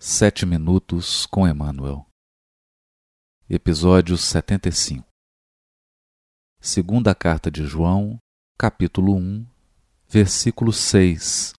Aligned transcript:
Sete 0.00 0.46
Minutos 0.46 1.26
com 1.26 1.44
Emmanuel. 1.44 2.06
Episódio 3.50 4.16
75. 4.16 5.04
Segunda 6.60 7.16
Carta 7.16 7.50
de 7.50 7.64
João, 7.64 8.16
capítulo 8.56 9.16
1, 9.16 9.44
versículo 10.08 10.72
6. 10.72 11.52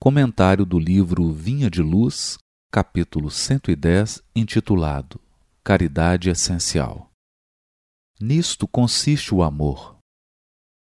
Comentário 0.00 0.64
do 0.64 0.78
livro 0.78 1.30
Vinha 1.30 1.68
de 1.68 1.82
Luz, 1.82 2.38
capítulo 2.72 3.30
110, 3.30 4.22
intitulado 4.34 5.20
Caridade 5.62 6.30
Essencial. 6.30 7.10
Nisto 8.18 8.66
consiste 8.66 9.34
o 9.34 9.42
amor, 9.42 9.98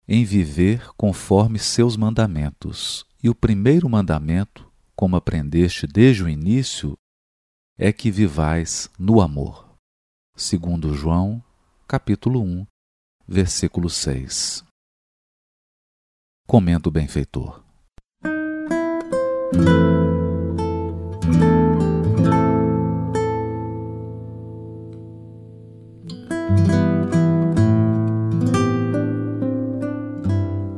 em 0.08 0.24
viver 0.24 0.92
conforme 0.96 1.60
seus 1.60 1.96
mandamentos, 1.96 3.06
e 3.22 3.30
o 3.30 3.36
primeiro 3.36 3.88
mandamento 3.88 4.68
como 5.00 5.16
aprendeste 5.16 5.86
desde 5.86 6.22
o 6.22 6.28
início, 6.28 6.94
é 7.78 7.90
que 7.90 8.10
vivais 8.10 8.90
no 8.98 9.22
amor. 9.22 9.66
Segundo 10.36 10.92
João, 10.92 11.42
capítulo 11.88 12.42
1, 12.42 12.66
versículo 13.26 13.88
6. 13.88 14.62
Comenta 16.46 16.90
o 16.90 16.92
benfeitor. 16.92 17.64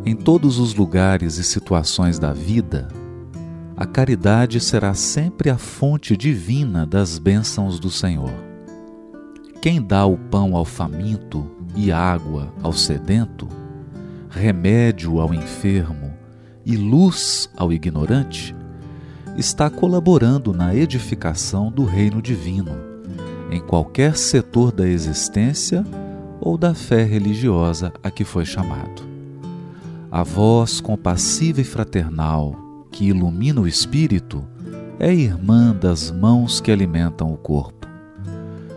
Em 0.07 0.15
todos 0.15 0.61
os 0.61 0.75
lugares 0.75 1.39
e 1.39 1.43
situações 1.43 2.21
da 2.21 2.33
vida, 2.33 3.02
a 3.77 3.87
caridade 3.87 4.61
será 4.61 4.95
sempre 4.95 5.49
a 5.49 5.57
fonte 5.57 6.17
divina 6.17 6.85
das 6.85 7.19
bênçãos 7.19 7.79
do 7.79 7.91
Senhor. 7.91 8.33
Quem 9.61 9.81
dá 9.81 10.05
o 10.05 10.17
pão 10.17 10.57
ao 10.57 10.65
faminto 10.65 11.51
e 11.75 11.91
água 11.91 12.53
ao 12.63 12.73
sedento, 12.73 13.49
remédio 14.29 15.21
ao 15.21 15.33
enfermo 15.33 16.13
e 16.67 16.77
luz 16.77 17.49
ao 17.57 17.73
ignorante, 17.73 18.55
está 19.37 19.71
colaborando 19.71 20.53
na 20.53 20.75
edificação 20.75 21.71
do 21.71 21.85
reino 21.85 22.21
divino, 22.21 22.73
em 23.51 23.61
qualquer 23.61 24.17
setor 24.17 24.71
da 24.71 24.87
existência 24.87 25.85
ou 26.41 26.59
da 26.59 26.75
fé 26.75 27.05
religiosa 27.05 27.93
a 28.03 28.11
que 28.11 28.25
foi 28.25 28.45
chamado. 28.45 29.03
A 30.11 30.23
voz 30.23 30.81
compassiva 30.81 31.61
e 31.61 31.65
fraternal 31.65 32.72
que 32.93 33.07
ilumina 33.07 33.61
o 33.61 33.67
espírito 33.67 34.47
é 35.01 35.13
irmã 35.13 35.75
das 35.75 36.11
mãos 36.11 36.61
que 36.61 36.71
alimentam 36.71 37.33
o 37.33 37.37
corpo. 37.37 37.89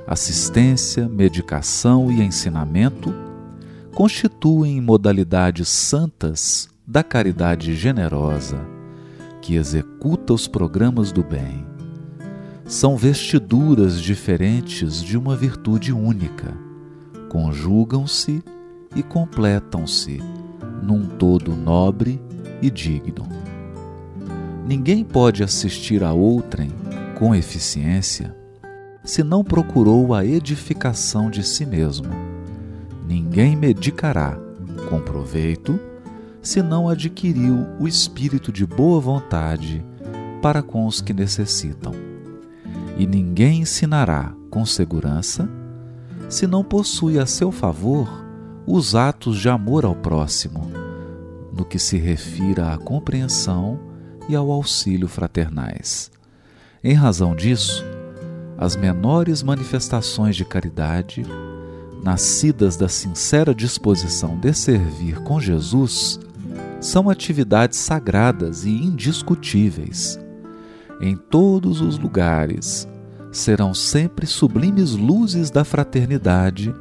Assistência, 0.08 1.08
medicação 1.08 2.12
e 2.12 2.22
ensinamento 2.22 3.14
constituem 3.94 4.82
modalidades 4.82 5.68
santas 5.68 6.70
da 6.88 7.04
caridade 7.04 7.76
generosa 7.76 8.60
que 9.42 9.56
executa 9.56 10.34
os 10.34 10.48
programas 10.48 11.12
do 11.12 11.24
bem. 11.24 11.66
São 12.66 12.98
vestiduras 12.98 14.02
diferentes 14.02 15.04
de 15.04 15.18
uma 15.18 15.36
virtude 15.36 15.94
única, 15.94 16.52
conjugam-se 17.30 18.44
e 18.96 19.04
completam-se 19.04 20.20
num 20.82 21.06
todo 21.06 21.56
nobre 21.56 22.20
e 22.62 22.72
digno. 22.72 23.45
Ninguém 24.68 25.04
pode 25.04 25.44
assistir 25.44 26.04
a 26.04 26.12
outrem 26.12 26.72
com 27.20 27.36
eficiência 27.36 28.36
se 29.04 29.24
não 29.24 29.44
procurou 29.44 30.12
a 30.12 30.26
edificação 30.26 31.30
de 31.30 31.44
si 31.44 31.68
mesmo. 31.68 32.10
Ninguém 33.08 33.56
medicará 33.56 34.36
com 34.90 35.00
proveito 35.00 35.80
se 36.42 36.64
não 36.64 36.90
adquiriu 36.90 37.68
o 37.80 37.88
espírito 37.88 38.52
de 38.52 38.66
boa 38.66 39.00
vontade 39.00 39.86
para 40.42 40.64
com 40.64 40.88
os 40.88 41.00
que 41.00 41.14
necessitam. 41.14 41.94
E 42.98 43.06
ninguém 43.06 43.62
ensinará 43.62 44.34
com 44.50 44.66
segurança 44.66 45.48
se 46.28 46.48
não 46.48 46.64
possui 46.64 47.20
a 47.20 47.28
seu 47.28 47.52
favor 47.52 48.26
os 48.66 48.96
atos 48.96 49.38
de 49.38 49.48
amor 49.48 49.86
ao 49.86 49.94
próximo, 49.94 50.72
no 51.56 51.64
que 51.64 51.78
se 51.78 51.98
refira 51.98 52.74
à 52.74 52.78
compreensão 52.80 53.80
e 54.28 54.36
ao 54.36 54.52
auxílio 54.52 55.08
fraternais. 55.08 56.12
Em 56.84 56.94
razão 56.94 57.36
disso, 57.36 57.84
as 58.58 58.76
menores 58.76 59.44
manifestações 59.44 60.36
de 60.36 60.46
caridade, 60.46 61.26
nascidas 62.04 62.78
da 62.78 62.88
sincera 62.88 63.54
disposição 63.54 64.38
de 64.40 64.54
servir 64.54 65.20
com 65.24 65.40
Jesus, 65.40 66.20
são 66.80 67.10
atividades 67.10 67.80
sagradas 67.80 68.64
e 68.64 68.70
indiscutíveis. 68.70 70.20
Em 71.02 71.16
todos 71.16 71.82
os 71.82 71.98
lugares 71.98 72.88
serão 73.32 73.74
sempre 73.74 74.26
sublimes 74.26 74.92
luzes 74.92 75.50
da 75.52 75.66
fraternidade, 75.66 76.74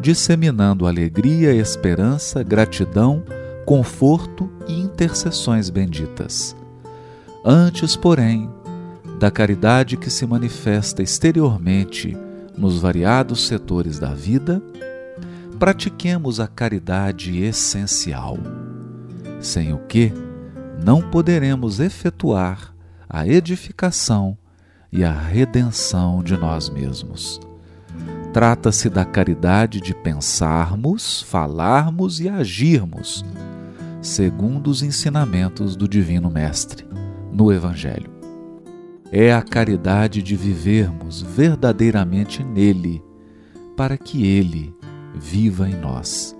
disseminando 0.00 0.86
alegria, 0.86 1.54
esperança, 1.54 2.42
gratidão, 2.42 3.22
conforto 3.64 4.50
e 4.68 4.78
intercessões 4.78 5.70
benditas. 5.70 6.54
Antes, 7.44 7.94
porém, 7.94 8.48
da 9.18 9.30
caridade 9.30 9.98
que 9.98 10.08
se 10.08 10.26
manifesta 10.26 11.02
exteriormente 11.02 12.16
nos 12.56 12.80
variados 12.80 13.46
setores 13.46 13.98
da 13.98 14.14
vida, 14.14 14.62
pratiquemos 15.58 16.40
a 16.40 16.46
caridade 16.46 17.38
essencial, 17.42 18.38
sem 19.40 19.74
o 19.74 19.78
que 19.78 20.10
não 20.82 21.02
poderemos 21.02 21.80
efetuar 21.80 22.74
a 23.06 23.28
edificação 23.28 24.38
e 24.90 25.04
a 25.04 25.12
redenção 25.12 26.22
de 26.22 26.38
nós 26.38 26.70
mesmos. 26.70 27.38
Trata-se 28.32 28.88
da 28.88 29.04
caridade 29.04 29.82
de 29.82 29.94
pensarmos, 29.94 31.20
falarmos 31.20 32.20
e 32.20 32.28
agirmos 32.28 33.22
segundo 34.00 34.68
os 34.68 34.82
ensinamentos 34.82 35.76
do 35.76 35.86
Divino 35.86 36.30
Mestre 36.30 36.84
no 37.34 37.52
Evangelho. 37.52 38.10
É 39.10 39.32
a 39.34 39.42
caridade 39.42 40.22
de 40.22 40.36
vivermos 40.36 41.20
verdadeiramente 41.20 42.42
nele, 42.44 43.02
para 43.76 43.98
que 43.98 44.24
ele 44.24 44.74
viva 45.14 45.68
em 45.68 45.74
nós. 45.74 46.36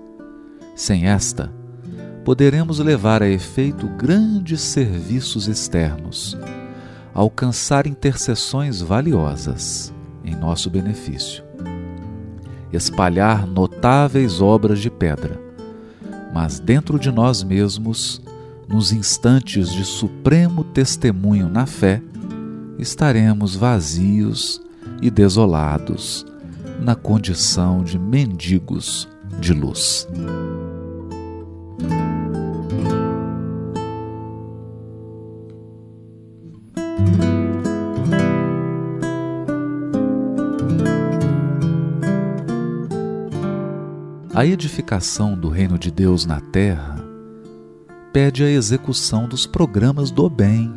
Sem 0.75 1.05
esta, 1.05 1.53
poderemos 2.23 2.79
levar 2.79 3.21
a 3.21 3.29
efeito 3.29 3.87
grandes 3.87 4.61
serviços 4.61 5.47
externos, 5.47 6.37
alcançar 7.13 7.85
intercessões 7.85 8.81
valiosas 8.81 9.93
em 10.23 10.35
nosso 10.35 10.69
benefício, 10.69 11.43
espalhar 12.73 13.45
notáveis 13.45 14.41
obras 14.41 14.79
de 14.79 14.89
pedra, 14.89 15.39
mas 16.33 16.59
dentro 16.59 16.99
de 16.99 17.11
nós 17.11 17.43
mesmos 17.43 18.24
nos 18.67 18.91
instantes 18.91 19.71
de 19.71 19.83
supremo 19.83 20.63
testemunho 20.63 21.47
na 21.47 21.65
fé, 21.65 22.01
estaremos 22.77 23.55
vazios 23.55 24.61
e 25.01 25.09
desolados, 25.09 26.25
na 26.81 26.95
condição 26.95 27.83
de 27.83 27.97
mendigos 27.97 29.07
de 29.39 29.53
luz. 29.53 30.07
A 44.33 44.45
edificação 44.45 45.33
do 45.33 45.47
reino 45.47 45.79
de 45.79 45.89
Deus 45.89 46.25
na 46.25 46.41
terra 46.41 47.04
pede 48.15 48.45
a 48.45 48.49
execução 48.49 49.27
dos 49.27 49.45
programas 49.45 50.09
do 50.09 50.29
bem, 50.29 50.73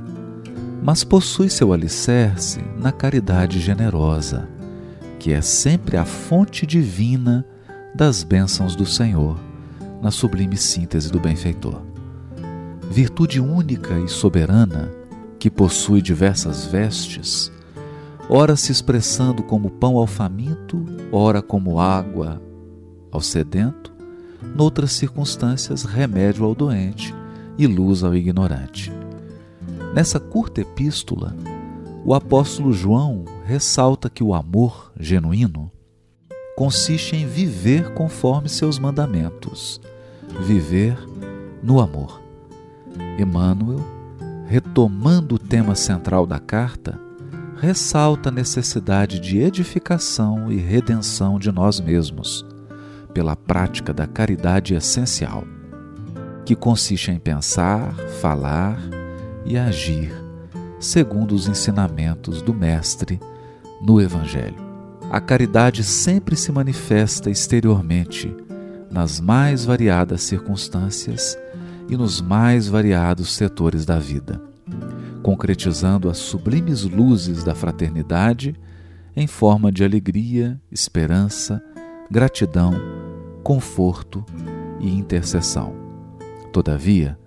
mas 0.83 1.05
possui 1.05 1.49
seu 1.49 1.73
alicerce 1.73 2.61
na 2.77 2.91
caridade 2.91 3.61
generosa, 3.61 4.49
que 5.21 5.33
é 5.33 5.41
sempre 5.41 5.97
a 5.97 6.05
fonte 6.05 6.67
divina 6.67 7.47
das 7.95 8.25
bênçãos 8.25 8.75
do 8.75 8.85
Senhor, 8.85 9.39
na 10.03 10.11
sublime 10.11 10.57
síntese 10.57 11.13
do 11.13 11.21
benfeitor. 11.21 11.81
Virtude 12.91 13.41
única 13.41 13.97
e 14.01 14.09
soberana, 14.09 14.91
que 15.39 15.49
possui 15.49 16.03
diversas 16.03 16.67
vestes, 16.67 17.53
ora 18.29 18.57
se 18.57 18.73
expressando 18.73 19.45
como 19.45 19.71
pão 19.71 19.97
ao 19.97 20.09
faminto, 20.09 20.85
ora 21.13 21.41
como 21.41 21.79
água 21.79 22.43
ao 23.13 23.21
sedento, 23.21 23.93
noutras 24.57 24.91
circunstâncias, 24.91 25.85
remédio 25.85 26.45
ao 26.45 26.53
doente 26.53 27.17
e 27.59 27.67
luz 27.67 28.05
ao 28.05 28.15
ignorante. 28.15 28.93
Nessa 29.93 30.21
curta 30.21 30.61
epístola, 30.61 31.35
o 32.05 32.15
apóstolo 32.15 32.73
João 32.73 33.25
ressalta 33.45 34.09
que 34.09 34.23
o 34.23 34.33
amor 34.33 34.93
genuíno 34.99 35.71
consiste 36.57 37.17
em 37.17 37.27
viver 37.27 37.93
conforme 37.95 38.49
seus 38.49 38.79
mandamentos, 38.79 39.81
viver 40.41 40.99
no 41.63 41.81
amor. 41.81 42.21
Emmanuel, 43.19 43.81
retomando 44.47 45.35
o 45.35 45.39
tema 45.39 45.75
central 45.75 46.27
da 46.27 46.39
carta, 46.39 46.99
ressalta 47.61 48.29
a 48.29 48.33
necessidade 48.33 49.19
de 49.19 49.39
edificação 49.39 50.51
e 50.51 50.57
redenção 50.57 51.39
de 51.39 51.51
nós 51.51 51.81
mesmos, 51.81 52.47
pela 53.13 53.35
prática 53.35 53.93
da 53.93 54.07
caridade 54.07 54.75
essencial, 54.75 55.45
que 56.49 56.57
consiste 56.57 57.11
em 57.11 57.19
pensar, 57.19 57.95
falar 58.23 58.81
e 59.45 59.59
agir 59.59 60.11
segundo 60.81 61.35
os 61.35 61.47
ensinamentos 61.47 62.41
do 62.41 62.55
Mestre 62.55 63.21
no 63.83 64.01
Evangelho. 64.01 64.57
A 65.11 65.21
caridade 65.21 65.85
sempre 65.85 66.37
se 66.37 66.51
manifesta 66.51 67.29
exteriormente, 67.29 68.35
nas 68.91 69.21
mais 69.21 69.67
variadas 69.67 70.23
circunstâncias 70.23 71.37
e 71.87 71.99
nos 71.99 72.19
mais 72.23 72.67
variados 72.67 73.35
setores 73.35 73.85
da 73.85 73.99
vida 73.99 74.41
concretizando 75.23 76.09
as 76.09 76.17
sublimes 76.17 76.85
luzes 76.85 77.45
da 77.45 77.55
fraternidade 77.55 78.57
em 79.15 79.27
forma 79.27 79.71
de 79.71 79.85
alegria, 79.85 80.59
esperança, 80.73 81.63
gratidão, 82.11 82.73
conforto 83.43 84.25
e 84.81 84.89
intercessão. 84.89 85.88
Todavia, 86.53 87.19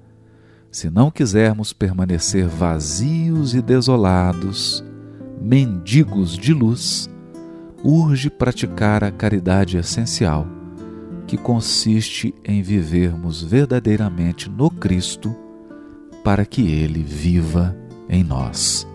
se 0.72 0.90
não 0.90 1.12
quisermos 1.12 1.74
permanecer 1.74 2.48
vazios 2.48 3.54
e 3.54 3.62
desolados, 3.62 4.84
mendigos 5.42 6.38
de 6.38 6.54
luz, 6.54 7.10
urge 7.84 8.30
praticar 8.30 9.04
a 9.04 9.12
caridade 9.12 9.78
essencial, 9.78 10.48
que 11.28 11.38
consiste 11.38 12.34
em 12.44 12.62
vivermos 12.62 13.42
verdadeiramente 13.42 14.50
no 14.50 14.70
Cristo, 14.70 15.36
para 16.24 16.46
que 16.46 16.70
Ele 16.72 17.04
viva 17.04 17.76
em 18.08 18.24
nós. 18.24 18.88